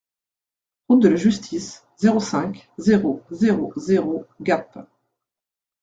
[0.89, 4.89] Route de la Justice, zéro cinq, zéro zéro zéro Gap